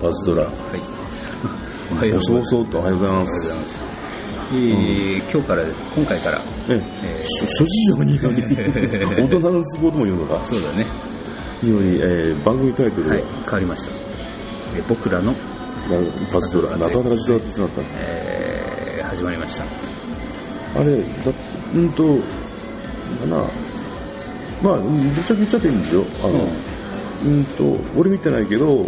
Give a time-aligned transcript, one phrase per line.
[0.00, 0.46] パズドラ。
[0.46, 0.52] は
[2.06, 2.12] い。
[2.16, 2.20] お。
[2.22, 3.42] そうそうとおはようございまおはようす。
[3.42, 3.80] ございます。
[4.50, 6.40] えー今日からです、今回から、
[6.70, 8.56] ええー諸諸事情により、
[9.22, 10.86] 大人の都合とも言うのか、 そうだね。
[11.62, 13.92] により、えー番組タイトルが、はい、変わりました。
[14.76, 15.34] えー僕らの、
[16.32, 19.64] パズドラ、中田ラジドラってなったえー始まりました。
[20.76, 21.02] あれ、だ
[21.74, 22.04] うんと、
[23.20, 23.36] かな、
[24.62, 24.88] まあ、ぶ
[25.20, 26.04] っちゃけ言っちゃっていいんですよ。
[26.22, 26.46] あの、
[27.26, 28.86] うんと、俺見てないけど、うん。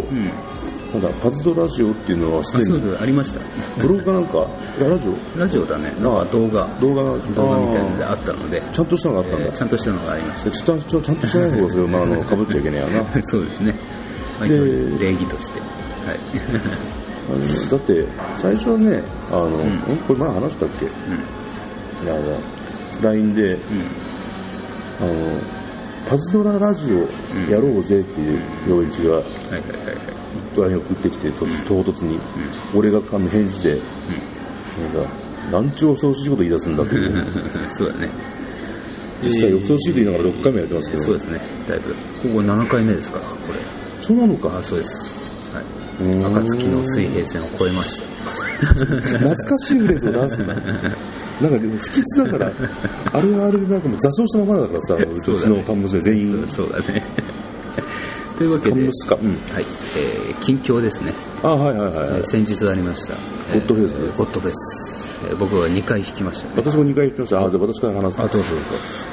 [0.91, 3.39] ただ、パズドラジオっていうのはすあ、でに、そうそう、ありました。
[3.81, 4.45] ブログかなんか、
[4.79, 5.39] いやラジオ？
[5.39, 5.89] ラジオだね。
[6.01, 7.03] なんか動画、動画？
[7.03, 9.45] が、動画みたいなのでああったので、ーちゃんとしたのがあったんだ。
[9.45, 13.03] えーちゃんとしたのがありましでちゃんとしてない方がそれ、 まあ、あの、かぶっちゃいけねえやな。
[13.05, 13.21] た。
[13.27, 13.75] そうですね。
[14.39, 14.65] まあ、で一応
[14.99, 15.59] 礼儀として。
[15.61, 16.19] はい。
[17.29, 18.07] あのだって、
[18.39, 20.85] 最初はね、あの、んんこれ前話したっけ？
[20.85, 22.05] うん。
[22.05, 22.15] いや、
[23.01, 23.59] LINE で、うん。
[24.99, 25.11] あの、
[26.07, 26.97] パズドララジオ
[27.49, 30.21] やろうぜっていう、陽一がはいはいはいはい。
[30.57, 32.19] LINE を送ってきて、と唐突に、
[32.75, 33.79] 俺が返事で、
[34.93, 35.09] なんか、
[35.51, 37.25] なんちゅう恐ろしいこと言い出すんだっていう。
[37.71, 38.09] そうだね。
[39.23, 41.41] 実際、恐ろしいと言いながら6回もやってますけど、そうですね。
[41.67, 41.93] だいぶ。
[41.93, 43.59] ここ7回目ですから、これ。
[44.01, 44.63] そうなのかあ、。
[44.63, 45.21] そうです。
[45.53, 45.65] はい。
[46.23, 48.40] 暁の水平線を越えました。
[48.65, 50.55] 懐かしいフレーズを出すんだ。
[50.55, 50.69] なんか、
[51.41, 52.51] 不吉だから、
[53.13, 57.03] あれはあれでなんかもう座礁したままだからさ、うそうだねちの看護師全員、そうだね。
[58.37, 59.17] というわけで、看護師か？
[59.21, 59.29] うん。
[59.53, 59.65] はい。
[59.97, 61.13] えー、近況ですね。
[61.43, 62.19] あ、はいはいはいはい。
[62.19, 63.13] えー先日ありました。
[63.53, 65.00] ゴッドフェイスえーゴッドフェイス。
[65.23, 66.53] えー僕は2回弾きましたね。
[66.57, 67.39] 私も2回言ってました。
[67.45, 68.21] あ、で、私から話す。
[68.21, 68.65] あ、どうぞどうぞ。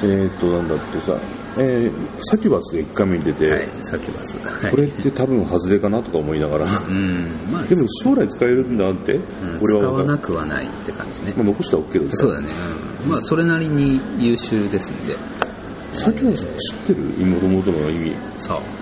[0.03, 1.17] えーっと、なんだってさ、
[1.57, 4.37] えー、サキュバスで1回目に出て、はい、さっきます。
[4.37, 9.23] はいこれって多分外れかなとか思いながら、うん、まあ、でも将来使えるんだって、うん
[9.61, 10.17] 俺は使わな。
[10.17, 11.33] くはないって感じね。
[11.35, 12.49] まあ、残したら OK けどさ、そうだね。
[13.05, 13.09] うん。
[13.11, 15.15] まあ、それなりに優秀ですんで。
[15.93, 17.13] サキュバス知ってる？
[17.19, 18.15] 妹々の意味。
[18.37, 18.78] さあ。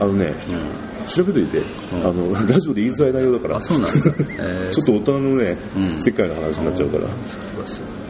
[0.00, 1.06] あのね、うん。
[1.06, 1.58] 調べといて、
[1.92, 4.10] うんあの、ラジオで言いづらい内容だからあ、、そうなんだ。
[4.38, 7.08] えーちょっと大人のね、うん世界の話になっちゃうから。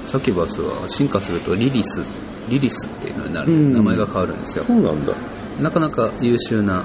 [0.07, 2.01] サキュバスは進化するとリリス、
[2.49, 4.73] リリスっていうのになる、うん名前が変わるんですよそ。
[4.75, 5.15] うなんだ。
[5.61, 6.85] なかなか優秀な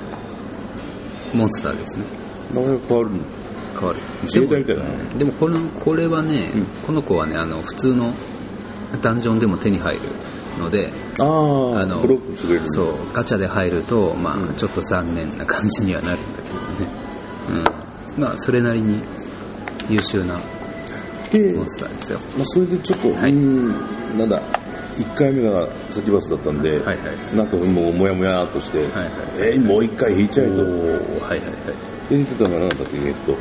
[1.34, 2.06] モンスターですね。
[2.54, 3.18] 名前が変わるの？
[3.80, 4.00] 変わる。
[4.24, 8.14] 自衛隊みたいだなでもでもこの、これはね、うんこの子はね、あの、普通の
[9.02, 10.02] ダンジョンでも手に入る
[10.60, 16.92] ので、ああ、あのブロックるそう、ガチャで入ると、まあ、うんちょっと残念な感じにはなるんだけどね。
[18.16, 18.22] うん。
[18.22, 19.02] まあ、それなりに
[19.90, 20.36] 優秀な
[21.32, 22.20] でモンスターですよ。
[22.38, 24.42] まあ、それでちょっと、はいうーん、なんだ、
[24.98, 27.36] 1回目がサキュバスだったんで、はいはい。
[27.36, 30.54] なんかもうもやもやっとして、はいはいえーもう一回引いちゃえと。
[30.54, 30.70] はいはい
[31.30, 31.40] はい。
[32.10, 33.36] で、言ってたのが何だっけ、えっと、え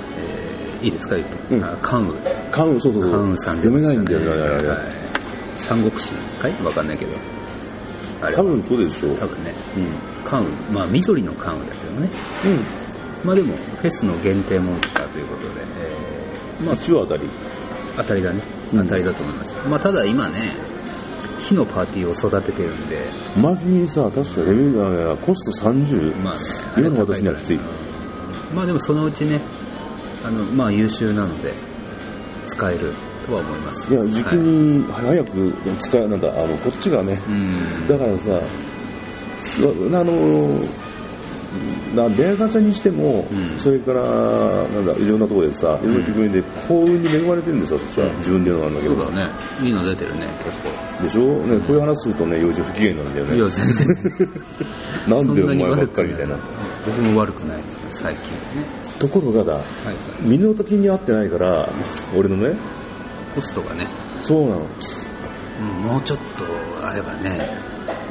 [0.81, 1.54] ーいいですか言うと。
[1.54, 2.15] うんあ関羽。
[2.50, 3.12] カウン、そうそうそう。
[3.12, 4.27] 関羽さん読めないんだよね、
[4.69, 5.12] はい。
[5.56, 6.62] 三国志かい？
[6.62, 7.12] わかんないけど。
[8.22, 9.16] あれ多分そうでしょう。
[9.16, 9.55] 多分ね。
[9.77, 9.88] うん。
[10.25, 10.72] 関羽。
[10.72, 12.09] まあ、緑の関羽だけどね。
[12.47, 13.27] うん。
[13.27, 17.28] まあでも、フェスの限定モンスターということで、えーまあ、一応当たり。
[17.97, 18.43] 当たりだね。
[18.72, 19.56] うん当たりだと思います。
[19.69, 20.56] まあ、ただ今ね、
[21.38, 23.03] 火のパーティーを育ててるんで、
[23.37, 26.16] マジにさ、確かレベルがコスト30。
[26.22, 26.41] まあね、
[26.78, 27.62] 今の私にはきついうん
[28.54, 29.41] まあでもそのうちね、
[30.25, 31.54] あの、まあ優秀なので、
[32.47, 32.93] 使える
[33.27, 33.93] とは思います。
[33.93, 37.87] いや、時期はいに早く使う、なんだ、あの、こっちがね、うん。
[37.87, 38.41] だからさ、
[39.43, 39.66] すあ
[40.05, 40.65] の、
[41.94, 44.03] なレアガチャにしても、うんそれから、
[44.69, 48.06] なんだ、いろんなところでさ、いろんな気分で幸運に恵まれてるんですよ、私は。
[48.06, 48.94] うん自分で言うのなんだけど。
[49.05, 49.33] そうだね。
[49.62, 51.04] いいの出てるね、結構。
[51.04, 51.47] でしょ？
[51.47, 53.36] ね、こういう話するとね、幼児不機嫌なんだよね。
[53.36, 54.28] いや、全然。
[55.09, 56.36] なんでお前ばっかりみたいな。
[56.86, 58.47] 僕も悪くないですね、最近はね。
[58.98, 59.65] ところがだ、はい。
[60.22, 61.68] 身の丈に合ってないから、
[62.16, 62.57] 俺のね、
[63.34, 63.86] コストがね、
[64.22, 64.56] そうなの。
[64.60, 67.38] うんもうちょっとあればね、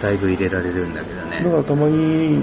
[0.02, 1.44] だいぶ入れられるんだけどね。
[1.44, 2.36] だからたまに、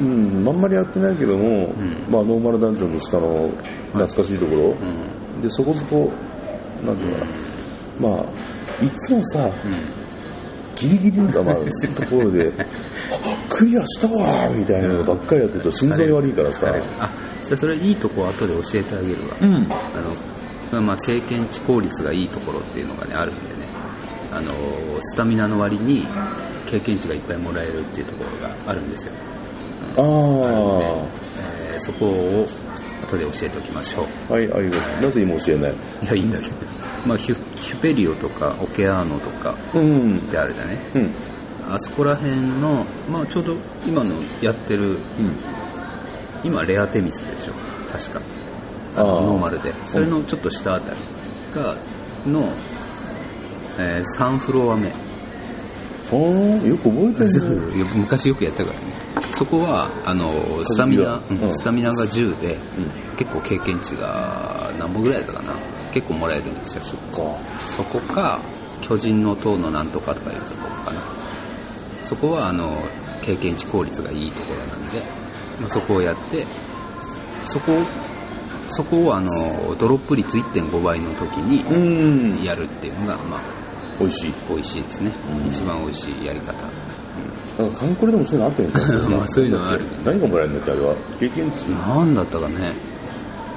[0.00, 3.48] うん、あんまりやってないけども、んまあノーマルダンジョンの下の
[3.92, 5.42] 懐かしいところ、うん。
[5.42, 6.10] で、そこそこ、
[6.84, 9.98] なんていうかな、まあ、いつもさ、うん。
[10.76, 17.10] ギリギリの、まあ、ところで、 あクリアしたわーみたいなのばっかりやってると心臓に悪いからさあ
[17.42, 19.36] それいいとこ後で教えてあげるわ。
[19.40, 19.54] うん。
[19.54, 20.14] あの、
[20.72, 23.66] まあまあ、経験値効率がいいところっていうのがね、あるんでね。
[24.32, 24.52] あの、
[25.00, 26.06] スタミナの割に
[26.66, 29.12] 経験値がいっぱいもらえるっていうところがあるんですよ。
[29.96, 31.06] ああるんであ、
[31.72, 32.46] えーそこを
[33.02, 34.32] 後で教えておきましょう。
[34.32, 35.02] はい、ありがとう。
[35.06, 35.72] なぜ今教えない？
[35.72, 35.76] い
[36.06, 36.54] や、いいんだけど。
[37.06, 40.18] まあ、ヒュヒュペリオとかオケアーノとかうん。
[40.18, 40.78] ってあるじゃね。
[40.94, 41.14] うん。
[41.72, 43.56] あそこら辺の、まあ、ちょうど
[43.86, 44.98] 今のやってる、うん。
[46.42, 47.52] 今レアテミスでしょ。
[47.90, 48.20] 確か。
[48.96, 49.74] あのノーマルで。
[49.86, 51.00] それのちょっと下あたり
[51.54, 51.76] が、
[52.26, 52.52] の、
[53.78, 54.88] えー3フロア目。
[54.88, 57.84] よく覚えてる。
[57.94, 58.86] 昔よくやったからね
[59.32, 60.32] そこはあの
[60.64, 62.58] スタミナ、うんうんスタミナが10で、うん。
[63.18, 65.54] 結構経験値が何本ぐらいだったかな
[65.92, 67.36] 結構もらえるんですよそっか。
[67.76, 68.40] そこか
[68.80, 71.02] 巨人の塔のなんとかとかいうところかな
[72.04, 72.78] そこはあの
[73.20, 75.02] 経験値効率がいいところなんで、
[75.60, 76.46] まあ、そこをやって
[77.44, 77.82] そこを
[78.70, 82.42] そこをあのドロップ率1.5倍の時にうん。
[82.44, 83.40] やるっていうのが、まあ、
[83.98, 84.34] 美味しい。
[84.48, 85.46] 美味しいですね、うん。
[85.46, 86.52] 一番美味しいやり方、
[87.58, 88.74] なんか、カンコレでもそういうのあったよね。
[89.16, 90.94] まあそういうのはある何がもらえるんだっけ、あれは。
[91.18, 91.68] 経験値？
[91.70, 92.74] なんだったかね。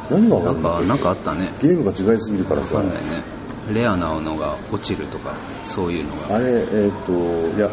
[0.09, 1.51] 何がなんかなんかあったね。
[1.61, 2.75] ゲームが違いすぎるからわさ。
[2.75, 3.23] かんないね。
[3.71, 6.35] レアなのが落ちるとかそういうのが。
[6.35, 7.69] あれ、えっ、と、いや、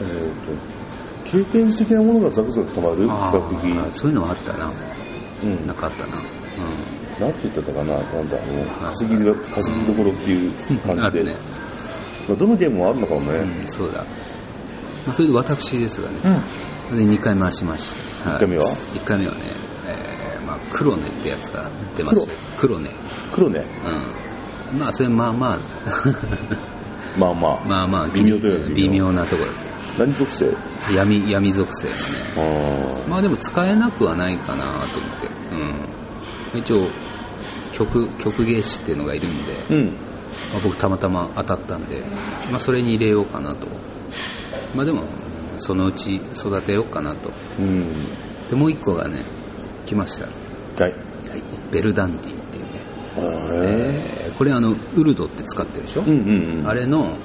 [0.00, 2.96] えっ、と、経験値的なものがザクザク溜まる？
[3.04, 3.78] 比あ較的。
[3.78, 4.70] あそういうのはあったな。
[5.42, 5.66] うん。
[5.66, 6.22] なかったな
[6.58, 11.24] うなんて言ってたかな、なんだ、あの、稼ぎが、稼ぎどころっていう感んじで。
[11.24, 11.36] ね
[12.28, 13.38] まあ、どのゲームもあるのかもね。
[13.38, 14.04] うん、そうだ。
[15.06, 16.18] まあ、それで私ですがね、
[16.90, 18.36] で2回回しました。
[18.36, 18.64] 一回目は
[18.94, 19.40] ?1 回目はね、
[19.86, 22.32] えーまあ、黒根ってやつが出ました。
[22.58, 22.90] 黒根。
[23.32, 23.64] 黒ね。
[24.72, 24.78] うん。
[24.78, 25.58] まあ、それまあまあ、
[27.18, 27.66] まあまあ。
[27.66, 28.38] まあ まあ、微妙
[28.74, 30.50] 微妙なところだっ何属性？
[30.86, 30.92] た。
[30.92, 31.98] 闇、闇属性のね。
[33.06, 35.26] あまあでも使えなくはないかなと思って。
[35.52, 36.01] うん。
[36.58, 36.88] 一応、
[37.72, 39.74] 曲、曲芸師っていうのがいるんで、あ。
[39.74, 39.86] うん。
[39.86, 39.92] ま
[40.58, 42.02] あ、僕たまたま当たったんで、
[42.50, 43.66] まあ、それに入れようかなと。
[44.74, 45.02] まあでも、
[45.58, 47.30] そのうち育てようかなと。
[47.58, 47.92] うん。
[48.48, 49.18] で、もう一個がね、
[49.86, 50.26] 来ました。
[50.26, 50.92] はい。
[50.92, 52.70] はい、ベルダンディっていうね。
[53.16, 56.66] えーこれあの、ウルドって使ってるでしょ、うんうんうん。
[56.66, 57.18] あれの、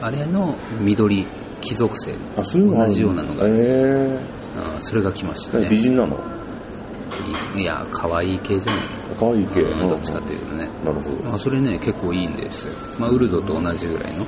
[0.00, 1.24] あれの緑、
[1.60, 4.20] 貴族性同じようなのが、え
[4.58, 5.68] あーそれが来ましたー、ね。
[5.70, 6.18] 美人なの？
[7.56, 8.82] いや、可愛い系じゃない？
[9.18, 9.60] 可愛い系。
[9.62, 10.68] うんどっちかというとね。
[10.84, 11.22] なるほど。
[11.30, 12.72] まあ、それね、結構いいんですよ。
[12.98, 14.24] まあ、ウルドと同じぐらいの、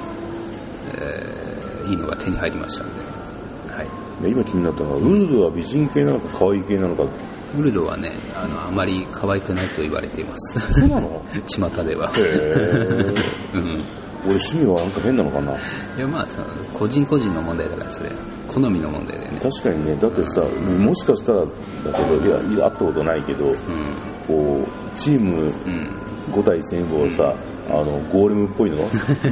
[0.99, 3.01] えーいいのが手に入りましたんで。
[3.75, 4.23] はい。
[4.23, 7.03] で今気になったのは、ウルドは美人系なのか可愛い系なのか。
[7.59, 10.61] ウルドはね、あの、あまり可愛くないと言われています。
[10.81, 11.21] そうなの？
[11.47, 12.11] 巷では。
[12.11, 13.15] へー。
[13.55, 13.83] うん。
[14.25, 18.11] 俺趣味はなんか変なのかないや、まあ、その、個人個人の問題だから、それ。
[18.49, 19.41] 好みの問題だよね。
[19.41, 21.47] 確かにね、だってさ、もしかしたらだ
[21.93, 23.57] けど、いや、会ったことないけど、うん。
[24.27, 25.99] こう、チームうん。
[26.33, 27.35] 5対戦をさ、
[27.69, 28.89] あの、ゴーレムっぽいの、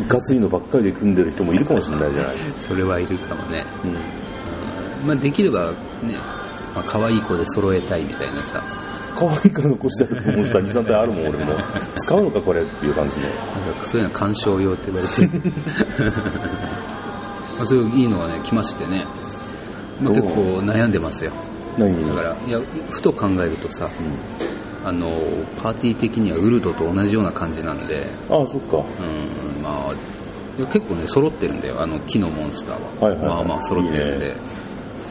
[0.08, 2.36] ガツいのばっかりで組んでる人もいるかもしれないじゃない？
[2.58, 3.64] それはいるかもね。
[3.84, 3.90] うん。
[3.90, 3.96] うん
[5.06, 5.70] まあ、できれば、
[6.02, 6.14] ね、
[6.74, 8.62] まあ、可愛い子で揃えたいみたいなさ。
[9.20, 11.54] 可愛いから残してあるモンスター2、3体あるもん、俺も。
[11.96, 13.28] 使うのか、これっていう感じの。
[13.82, 15.52] そういうのは鑑賞用って言われてる。
[17.58, 19.06] まあ、そういういいのがね、来ましてね。
[20.00, 20.30] まあ、結構
[20.60, 21.32] 悩んでますよ。
[21.76, 22.02] 何？
[22.08, 24.88] だから、いや、ふと考えるとさ、うん。
[24.88, 25.10] あの、
[25.62, 28.78] パーティー的にはウルドと同じような感じなんで、ああ、そっか。
[28.78, 29.94] うん、まあ、
[30.56, 33.08] 結構ね、揃ってるんだよ、あの木のモンスターは。
[33.10, 34.26] はいはいはいまあまあ揃ってるんで。
[34.26, 34.40] いいね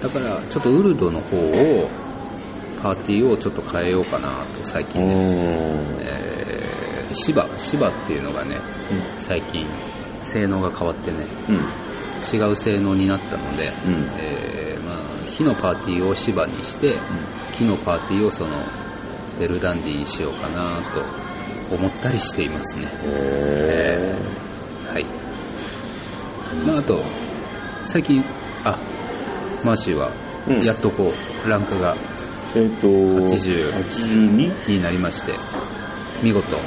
[0.01, 1.89] だから、ちょっとウルドの方を、
[2.81, 5.15] パーティーをちょっと変えようかなと、最うー近ね。
[5.15, 5.97] ん。
[6.01, 8.57] えー、芝、芝っていうのがね、
[9.17, 9.65] 最近、
[10.23, 11.17] 性能が変わってね、
[11.49, 11.55] うん。
[12.33, 14.95] 違う性能になったので、うんえーまあ、
[15.27, 16.95] 火のパーティーを芝にして、
[17.53, 18.61] 木のパーティーをその、
[19.39, 21.01] ベルダンディにしようかなと
[21.75, 22.87] 思ったりしていますね。
[23.03, 24.15] へ
[24.87, 25.05] はい。
[26.65, 27.01] まあ、あと、
[27.85, 28.23] 最近、
[28.63, 28.77] あ、
[29.63, 30.11] マーシーは
[30.47, 31.11] うん、やっとこ
[31.45, 31.95] う、ランクが
[32.55, 34.69] えっ、と、80 82?
[34.69, 35.33] になりまして、
[36.23, 36.57] 見事、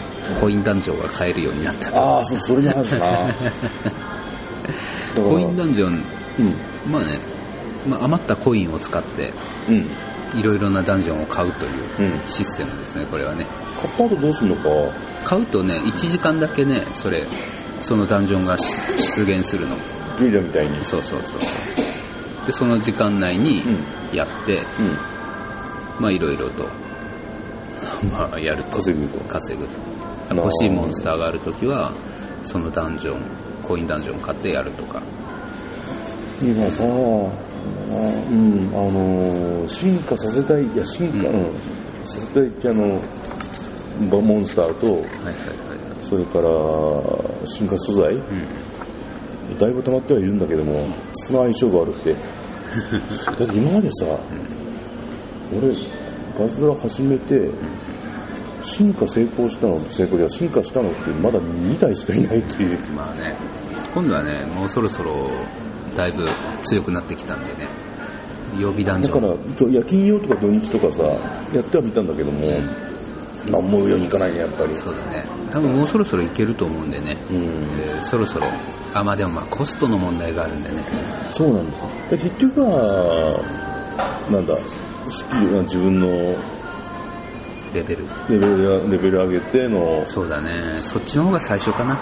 [0.40, 1.96] コインダンジョンが買えるようになった。
[1.98, 3.26] ああ、そう、それの話だな。
[3.32, 3.40] だか
[5.16, 6.04] らコインダンジョン、
[6.38, 6.92] うん。
[6.92, 7.18] まあね、
[7.86, 9.32] まあ、余ったコインを使って、
[9.68, 9.90] うん。
[10.38, 12.20] いろいろなダンジョンを買うといううん。
[12.26, 13.46] システムですね、これはね。
[13.80, 14.68] 買った後どうすんのか？
[15.24, 17.24] 買うとね、1時間だけね、それ、
[17.82, 18.64] そのダンジョンがし
[19.16, 19.76] 出現するの。
[20.18, 20.84] ゲリラみたいに。
[20.84, 22.46] そうそうそう。
[22.46, 25.11] で、その時間内にうんやって、うん。
[26.02, 26.64] まあいろいろと、
[28.10, 28.78] まあやると。
[28.78, 29.78] 稼ぐと稼ぐと。
[30.28, 31.94] あのー欲しいモンスターがあるときは、
[32.42, 33.22] そのダンジョン、
[33.62, 35.00] コインダンジョン買ってやるとか。
[36.42, 41.54] 今さ、あうん、あのー、進化させたい、いや、進化、ううんん、
[42.04, 43.00] させたいってあの、
[44.10, 45.36] バモンスターと、はいはいはいはい。
[46.02, 49.56] それから、進化素材、うん。
[49.56, 52.16] だいぶ溜まってはいるんだけども、その相性が悪くて。
[53.38, 54.06] だって今までさ、
[55.58, 55.74] 俺、
[56.38, 57.50] ガズドラ始めて、
[58.62, 62.78] 進化成功したの、成功では進化したのってまだ2体しかいないっていう。
[62.94, 63.36] まあね、
[63.94, 65.30] 今度はね、もうそろそろ、
[65.96, 66.24] だいぶ
[66.62, 67.68] 強くなってきたんでね、
[68.58, 69.34] 予備ダンジだから
[69.68, 71.02] 夜勤用とか土日とかさ、
[71.52, 72.40] やってはみたんだけども、
[73.50, 74.76] まあ、思うようにいかないね、やっぱり。
[74.76, 75.24] そうだね。
[75.52, 77.16] 多分もうそろそろいけると思うんでね。
[77.30, 77.36] うん。
[77.80, 78.46] えーそろそろ。
[78.94, 80.84] あ、まあでもまあコストの問題があるんでね。
[81.32, 83.40] そうなんです結局は、
[84.30, 84.56] なんだ、
[85.10, 86.08] スキル、自分の
[87.74, 88.06] レベル。
[88.28, 90.80] レベルや、レベル上げての、そうだね。
[90.82, 91.98] そっちの方が最初かな。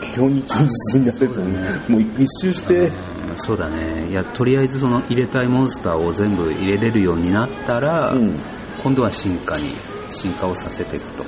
[0.00, 0.58] 基本に忠
[0.92, 1.50] 実になれると思
[1.88, 1.92] う。
[1.92, 2.92] もう一周して、うん
[3.36, 4.08] そうだね。
[4.10, 8.38] いや、とりあえずその入れたいモンスターを全部入れれるようになったら、うん。
[8.82, 9.70] 今度は進化に、
[10.10, 11.24] 進化をさせていくと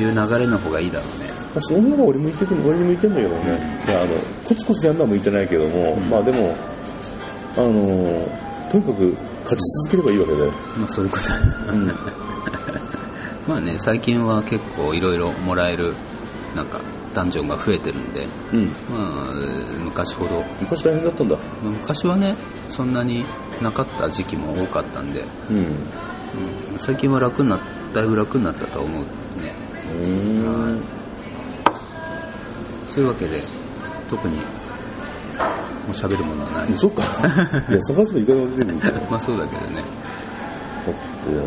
[0.00, 1.30] いう流れの方がいいだろうね。
[1.54, 3.82] まあ、その方が俺向いてく俺に向いてんだけどね。
[3.88, 4.14] いや、あの、
[4.44, 6.54] コツコツやるのは向いてないけども、うんまあでも、
[7.56, 10.46] あの、とにかく勝ち続ければいいわけで。
[10.76, 11.86] まあそういうことうん。
[13.48, 15.94] まあね、最近は結構いろいろもらえる、
[16.54, 16.80] なんか、
[17.14, 18.66] ダンジョンが増えてるんで、うん。
[18.90, 19.32] まあ、
[19.82, 21.36] 昔ほど、昔大変だったんだ。
[21.62, 22.36] まあ昔はね、
[22.68, 23.24] そんなに
[23.62, 25.56] なかった時期も多かったんで、うん。
[25.56, 25.64] うん
[26.76, 27.60] 最近は楽になっ
[27.92, 29.06] だいぶ楽になったとは思うね。
[30.00, 30.82] うーん。
[32.90, 33.40] そういうわけで、
[34.08, 34.38] 特に、
[35.38, 35.44] も
[35.88, 36.78] う喋るものはない。
[36.78, 37.02] そっか。
[37.70, 38.94] いや、探せばいくらでも出てくるんだよ。
[39.10, 39.76] まあそうだけどね。
[40.86, 41.42] だってな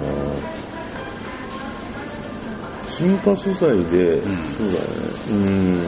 [2.90, 4.22] 進化素材で、ん
[4.58, 4.80] そうだね。
[5.30, 5.86] うん。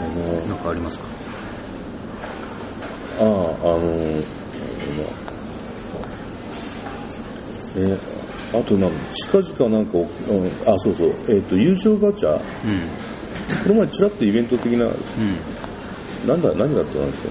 [0.00, 1.06] あなんかありますか？
[3.20, 3.84] の、ああ、あの、
[7.76, 7.98] えー
[8.52, 12.40] あとなん近々なんか、うんあ、そうそう、えっ、と、優勝ガチャ、うん。
[13.62, 16.28] この前ちらっとイベント的な、うん。
[16.28, 17.30] なんだ、何だったんですか？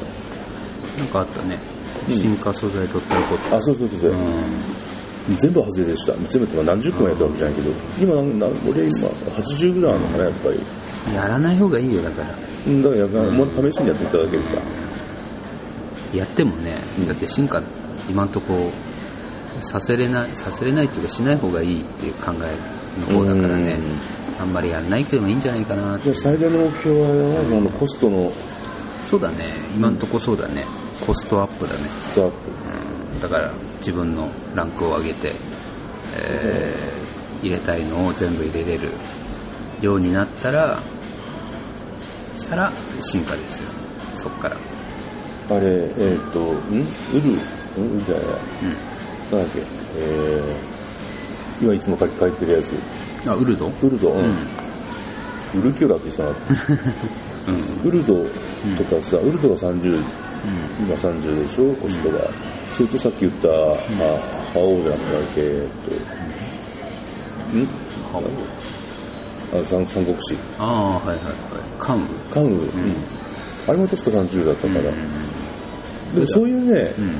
[0.99, 1.59] なんかあったね。
[2.07, 5.35] うん進化素材取ったらこっあ、そうそうそうそう、うん。
[5.37, 6.13] 全部外れでした。
[6.13, 11.15] 全部ってまあ何十個もやったわけじゃないけど、今な俺今80ぐらいあるのかな、やっぱり。
[11.15, 12.35] やらない方がいいよ、だから。
[12.67, 14.49] うん、だからやが、もう試しにやっていただけるさ。
[16.13, 17.61] やってもね、うんだって進化、
[18.09, 18.71] 今んとこ、
[19.61, 22.55] させれない、させれないっていうかしない方がいいっていう考え
[22.97, 23.77] の方だからね、
[24.39, 27.07] あんまりやらないけどもいいんじゃないかなじゃあ最大の目標は、
[27.41, 28.31] あのコストの
[29.05, 30.65] そうだね、今んとこそうだね、
[31.05, 31.79] コストアップだね。
[32.11, 32.37] ストアップ。
[33.13, 35.33] うんだから自分のランクを上げて、
[36.15, 36.99] えー
[37.41, 38.91] 入れたいのを全部入れれる
[39.81, 40.81] ようになったら、
[42.35, 43.69] したら進化ですよ。
[44.15, 44.57] そっから。
[45.49, 46.85] あれ、えっ、と、ん？
[47.13, 47.31] ウル、
[47.81, 48.05] ん？
[48.05, 48.37] じゃないや。
[48.63, 49.37] うん。
[49.39, 49.63] なんだっけ、
[49.97, 50.55] えー、
[51.61, 53.29] 今いつも書き換えてるやつ。
[53.29, 53.67] あ、ウルド？
[53.67, 54.19] ウルド、う
[55.55, 56.29] ウルキュラって人な
[57.47, 57.81] うん。
[57.83, 58.13] ウルド
[58.77, 60.03] とかさ、ウルドが30、うん。
[60.85, 62.19] 今30でしょ、コストが。
[62.73, 63.51] それとさっき言った、あ、
[64.53, 65.91] 覇王じゃなくて、えっ
[67.51, 67.65] と、ん
[68.13, 68.25] 覇
[69.51, 70.35] あ三三国志。
[70.59, 71.35] ああ、はいはいはい。
[71.79, 72.67] 関羽関羽、うん。
[73.67, 74.81] あれも確か30だったから。
[74.81, 77.11] でもそういうね、うん。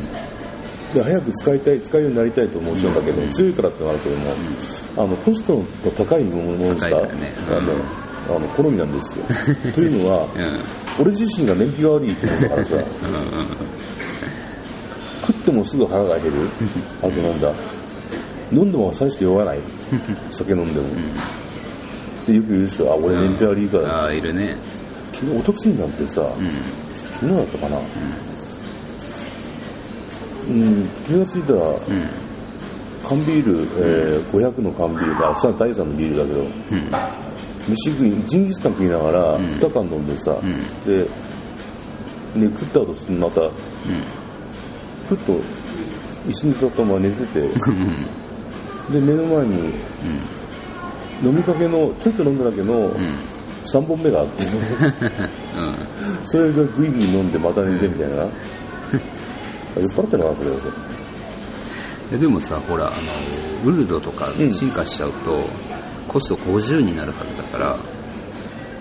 [0.93, 4.25] で早く使いたい、使えるようになりたいともちろんだけど、強いからってのはあるけども、
[4.97, 5.65] あの、コストの
[5.95, 7.73] 高いものモンスター、高いからねうんあの、
[8.35, 9.25] あの、好みなんですよ。
[9.73, 10.41] というのは、うん。
[10.41, 10.59] うん。
[10.99, 12.83] 俺自身が燃費が悪いってことだからさ、 うん。
[15.27, 16.49] 食ってもすぐ腹が減る。
[17.01, 17.53] あとなんだ、
[18.51, 19.59] 飲んでも最初酔わない。
[20.31, 20.87] 酒飲んでも。
[20.87, 20.89] っ
[22.25, 24.03] てよく言うでしょ、あ、俺燃費悪いから。
[24.03, 24.57] ああ、いるね。
[25.13, 26.49] 昨日、おとついなんてさ、うん。
[27.19, 27.77] 昨日だったかな。
[30.49, 32.09] うん、気がついたら、うん。
[33.07, 37.71] 缶ビール、えー、500の缶ビールが、さ、第3のビールだけど、うん。
[37.71, 41.03] 飯食い、ジンギスカン食いながら、うん2缶飲んでさ、うんで、
[42.35, 43.51] ね、食った後すぐまた、うん。
[45.07, 45.33] ふっと、
[46.27, 47.47] 椅子に座ったまま寝てて、う
[48.91, 48.93] ん。
[48.93, 49.73] で、目の前に、
[51.23, 53.19] 飲みかけの、ちょっと飲んだだけのうん。
[53.65, 54.51] 3本目があって、 うん。
[56.25, 58.25] それがグイグイ飲んでまた寝てみたいな。
[59.79, 60.51] 酔っ払ってるのかな、それ。
[62.11, 62.91] ででもさ、ほら、あ
[63.63, 65.43] の、ウルドとかうん進化しちゃうと、
[66.07, 67.79] コスト50になるはずだから、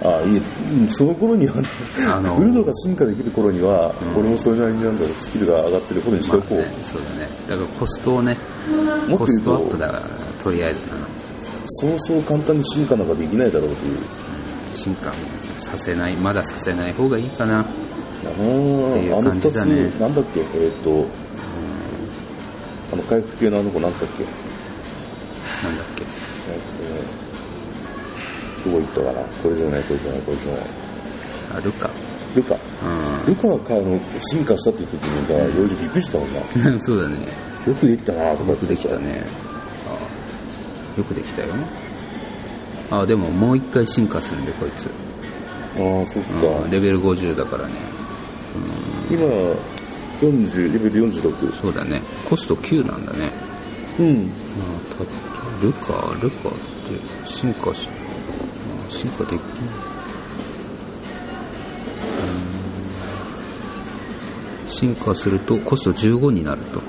[0.00, 1.54] あいい、うんその頃には、
[2.08, 6.58] あのウルドが進化できる頃には、うん俺もそれなりになんだろう、スキルが上がってる頃にしておこう。
[6.58, 7.28] まあねそうだね。
[7.48, 8.36] だからコストをね、
[8.72, 10.02] もっと言うコストアップと、だから、
[10.42, 10.94] とりあえずな。
[11.66, 13.98] そうそう簡単に進化なんかできないだろうという。
[14.74, 15.12] 進化
[15.56, 17.66] させない、まださせない方がいいかな。
[18.24, 19.08] あい
[19.48, 21.06] うだねなんだっけ、えっ、と、
[22.92, 24.06] あの回復系のあの子なんだっけ、
[25.64, 26.04] なんだっけ？
[26.50, 27.00] えっ、とね、
[28.64, 30.64] どこ行ったかなこれじゃない、これじゃない、これじゃない。
[31.54, 31.90] あるか。
[32.34, 32.54] ルカ。
[32.54, 32.58] う
[33.26, 33.98] ルカがあの
[34.30, 36.70] 進化したって時にさ、いろいろびっくりしたもんな。
[36.70, 36.80] よん。
[36.80, 37.16] そうだね。
[37.74, 39.24] くできたなとかよくできたね。
[39.86, 41.54] あよくできたよ。
[42.90, 44.90] あ、でももう一回進化するんで、こいつ。
[45.78, 46.62] ああ、そっか。
[46.64, 47.74] うんレベル50だからね。
[49.10, 49.24] 今、
[50.20, 51.52] 40、レベル46。
[51.60, 52.02] そうだね。
[52.28, 53.32] コスト9なんだね。
[53.98, 54.26] うん。
[54.26, 54.32] ま
[55.00, 56.58] あ、たルカ、ルカって
[57.26, 57.94] 進化し、ま
[58.86, 59.36] あ進化できん。
[59.36, 66.80] うーん進化するとコスト15になると。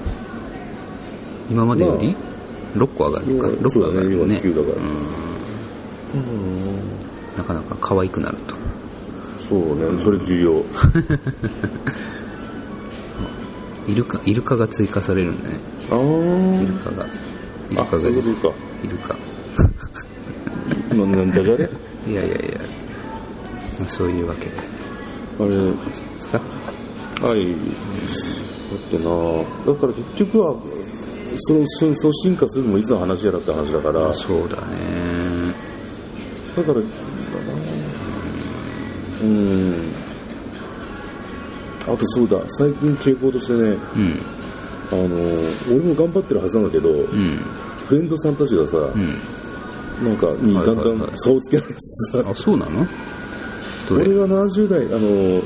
[1.49, 2.15] 今までより
[2.75, 3.47] 6個上がるか。
[3.47, 4.39] うん6個上がるよね。
[4.41, 4.79] そうだね今9だか
[6.13, 7.37] うん。
[7.37, 8.68] なかなか可愛くなると。
[9.49, 10.63] そうね、それ重要。
[13.87, 15.55] イルカ、イルカが追加されるんだね。
[15.89, 16.83] あイルー。
[16.83, 17.07] カが。
[17.71, 18.55] イルあ、カがそういうことか。
[18.83, 19.15] イルカ。
[20.95, 21.69] ななんだじゃれ
[22.07, 22.59] いやいやいや。
[23.79, 24.51] まあ、そういうわけで。
[25.39, 25.73] あれ、で
[26.19, 26.41] すか？
[27.27, 27.47] はい。
[27.51, 29.09] だってな
[29.73, 30.55] だから結局は、
[31.35, 35.53] その、そそう進化するのもいつの話やらって話だから、だそうだね。
[36.55, 36.81] から、
[39.21, 39.75] うん。
[41.83, 43.59] あとそうだ、最近傾向としてね、
[43.95, 44.21] うん。
[44.91, 45.07] あの、
[45.69, 47.41] 俺も頑張ってるはずなんだけど、うん。
[47.87, 49.17] フレンドさんたちがさ、うん。
[50.07, 51.79] なんか、にだんだはいはいはいん差をつけられて
[52.11, 52.85] さ、あ、そうなの？
[53.91, 55.41] 俺が70代、あの、うん。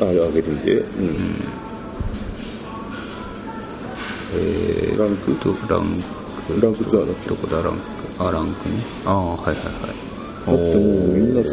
[0.00, 0.86] あれ上げてみて、う。
[0.98, 1.10] うんん。
[4.32, 5.32] えランク？
[5.32, 6.02] ーと、ラン
[6.46, 6.60] ク？
[6.60, 7.28] ランクツアーだっけ？
[7.30, 7.80] どこだ、ランク？
[8.24, 8.76] あ、ランクね。
[9.04, 10.09] ああ、はいはいはい。
[10.46, 10.76] だってもう
[11.08, 11.50] みんなさ、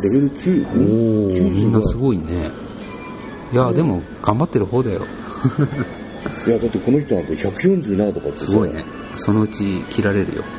[0.00, 2.00] レベル9、おー、みんなすい。
[2.00, 2.50] ごいね。
[3.52, 5.02] いや、でも、頑張ってる方だよ。
[6.46, 8.84] いや、だってこの人なんて147とかってさすごいね。
[9.16, 10.44] そのうち切られるよ。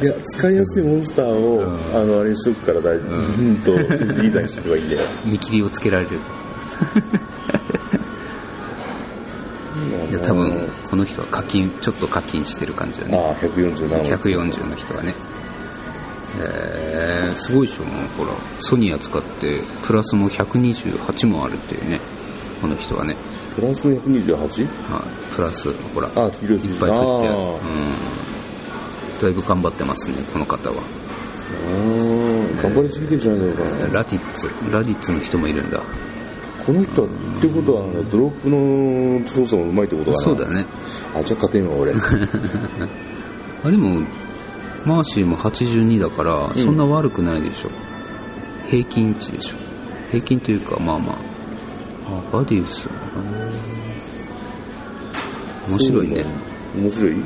[0.00, 3.16] いや、使いやすいモンスターを、うんあの、あれにしとくから大丈夫。
[3.16, 5.02] ううんと、リーダーにしとけばいいんだよ。
[5.26, 6.10] 見切りをつけられる。
[10.10, 13.18] いや、多分、この人は課金、ちょっと課金してる感じだね。
[13.18, 14.02] ああ、147。
[14.16, 15.14] 140の人はね。
[16.40, 22.00] えー、すごいでしょ、もうほら、ソニア使って、プラスも128もあるっていうね、
[22.60, 23.16] この人はね。
[23.54, 24.36] プラス 128?
[24.36, 27.34] はい、プラス、ほら、あ、広いいっぱい食ってある。
[27.34, 27.58] あうん。
[29.20, 30.76] だいぶ頑張ってますね、この方は。
[30.76, 33.86] あー頑張りすぎてんじゃないのかな。
[33.88, 35.82] ラディッツ、ラディッツの人もいるんだ。
[36.68, 40.22] この人は、ってことは、ドロップの操作もうまいってことかな。
[40.22, 40.66] そうだね。
[41.14, 41.94] あ、じゃあ勝てんわ、俺。
[43.64, 44.02] あ、でも、
[44.84, 47.70] マーシーも82だから、うんそんな悪くないでしょ。
[48.68, 49.54] 平均値でしょ。
[50.10, 51.16] 平均というか、まあまあ。
[52.18, 52.86] あ、バディウス。
[55.70, 56.26] 面白いね。
[56.76, 57.12] 面白い？
[57.14, 57.24] うん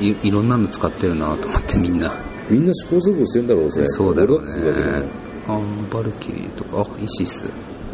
[0.00, 0.16] い。
[0.22, 2.14] いろんなの使ってるなと思ってみんな。
[2.48, 3.70] みんな試行錯誤してんだろうね。
[3.86, 5.04] そうだろうね。
[5.48, 5.58] あ、
[5.92, 7.44] バルキリーとか、あ、イシス。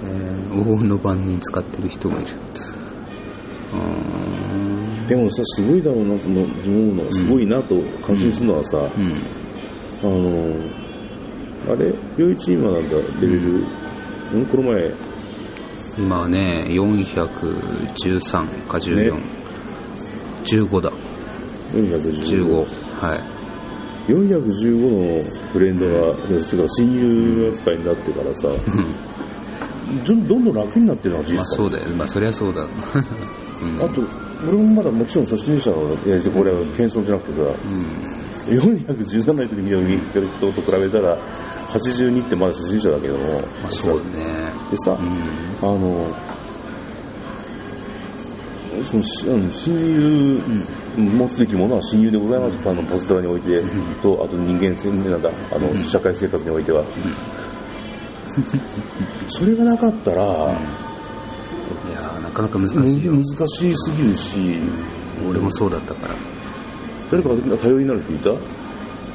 [0.04, 2.26] えー、黄金の番人使ってる人もいる。
[3.72, 5.06] うん。
[5.08, 9.12] でもさ、すごいだろうなと思うのは、すごいなと感心するのはさ、うん。
[10.02, 10.54] あの、
[11.72, 12.88] あれ、両一今なん。
[12.88, 13.64] だ、レベル、
[14.34, 14.92] うん、この前、
[15.98, 19.14] 今ね、413か14。
[19.14, 19.22] ね
[20.44, 20.92] 15だ。
[21.72, 22.44] 415。
[22.44, 22.66] 15。
[23.00, 23.20] はい。
[24.08, 28.48] 415のフレンドが、てか親友扱いになってからさ、
[30.06, 31.56] どんどん楽になってるのは実まあ際。
[31.56, 31.96] そうだよ。
[31.96, 32.62] まあそりゃそうだ。
[32.62, 32.68] うん。
[33.82, 34.02] あと、
[34.48, 37.40] 俺もまだもちろん初心者の、いや、これは謙遜じゃなくてさ、
[38.48, 41.16] 417の時に見てる人と比べたら、
[41.70, 44.52] 82ってまだ初心者だけども、まあそうだね。
[44.70, 45.08] でさ、うん。
[45.68, 46.06] あの、
[48.82, 50.40] そのしあの親友、
[50.96, 53.62] 持つべきものは親友でございます、あのポストラにおいて、
[54.02, 56.84] と、あと人間性なんだ、あの、社会生活においては。
[59.28, 60.26] それがなかったら、い
[61.92, 63.12] やーなかなか難しいよ。
[63.12, 64.58] 難しすぎるし、
[65.28, 66.14] 俺もそうだったから。
[67.10, 68.30] 誰かが頼りになるって言った？
[68.30, 68.36] や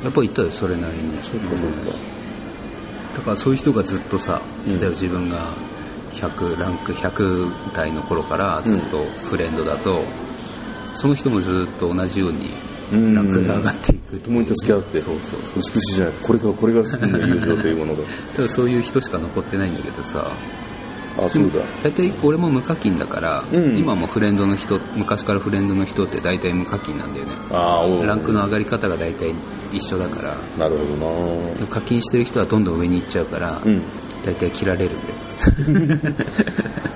[0.09, 1.21] っぱりいたよ、それなりに。
[1.21, 1.91] そうか、そうか。
[3.17, 5.55] だからそういう人がずっとさ、自分が
[6.13, 10.01] 100、ランク100代の頃からずっとフレンドだと、
[10.93, 12.51] その人もずっと同じようにうん
[12.91, 15.61] ランクが上がっていく共に助け合ってそうそうそう。
[15.73, 16.13] 美しいじゃない。
[16.21, 18.03] これが、これが真の友情というものが。
[18.35, 20.31] ただそういう人しか残ってないんだけどさ、
[21.17, 21.61] あ、そうだ。
[21.83, 27.31] 大体俺も無課金だから、うん今もフレンドの人、昔からフレンドの人って大体無課金なんだよね。
[27.51, 29.33] あランクの上がり方が大体
[29.71, 33.81] 一緒だから、なるほどなで課金してる人はどんどん上に行っちゃうから、うん。
[34.23, 36.13] 大体切られるんだよ。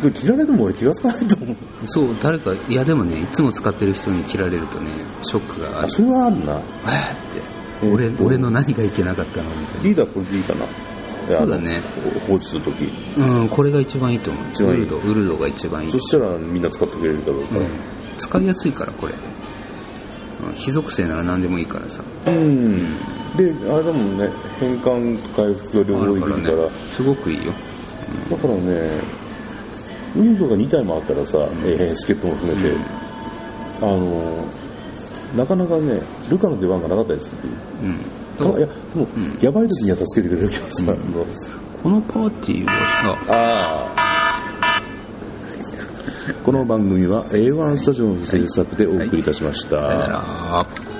[0.00, 1.56] でも切られても俺気がつかないと思う。
[1.84, 4.90] そう、誰か、いやでもね、いつも使ってる人に切られるとね、
[5.22, 5.90] ショックがああ、る。
[5.90, 6.52] それはあるな。
[6.52, 6.60] えーっ
[7.80, 10.66] て、うん俺、俺の何がいけなかったのみたいリーダーこれでいいかな。
[11.28, 11.80] そうだね
[12.12, 12.80] あの放置するとき。
[13.16, 13.40] な。
[13.40, 14.44] うん、これが一番いいと思う。
[14.52, 15.90] 一番いいウルド、ウルドが一番いい。
[15.90, 17.60] そしたらみんな使ってくれるだろうから。
[17.60, 17.68] うん、
[18.18, 19.12] 使いやすいから、これ。
[19.12, 19.20] うん
[20.54, 22.02] 非属性なら何でもいいからさ。
[22.26, 22.78] うん。
[23.36, 26.68] で、あれだもんね、変換回復が両あるから方できるから。
[26.68, 27.52] ね、すごくいいよ。
[28.30, 28.90] だからね、
[30.16, 32.76] ウィンドが2体もあったらさ、えーチケットも含めて、
[33.80, 34.44] あの
[35.36, 37.54] なかなかね、ルカの出番がなかったですっていう。
[37.82, 37.86] う
[38.56, 38.58] ん。
[38.58, 39.38] いや、でもう、ん。
[39.40, 41.26] やばい時には助けてくれるけどさ、あの
[41.82, 44.82] このパーティーはさ、ああ。
[46.44, 49.70] この番組は A1 スタジオの制作でお送りいたしました。
[49.70, 50.99] さよなら。